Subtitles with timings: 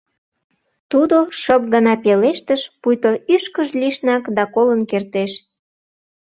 [0.91, 5.31] Тудо шып гына пелештыш, пуйто ӱшкыж лишнак да колын кертеш: